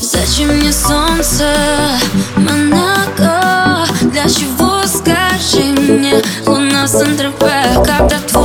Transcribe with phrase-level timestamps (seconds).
[0.00, 1.44] Зачем мне солнце,
[2.36, 3.84] Монако?
[4.00, 8.37] Для чего, скажи мне, луна Сан-Тропе, когда твой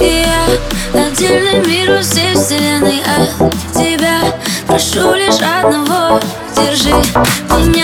[0.00, 4.34] И я отдельный мир во всей вселенной от тебя
[4.66, 6.20] Прошу лишь одного,
[6.56, 6.90] держи
[7.50, 7.83] меня.